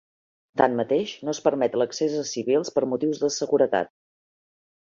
Tanmateix, 0.61 1.11
no 1.27 1.35
es 1.35 1.41
permet 1.49 1.77
l'accés 1.81 2.17
a 2.23 2.25
civils 2.31 2.75
per 2.79 2.87
motius 2.95 3.23
de 3.25 3.33
seguretat. 3.39 3.93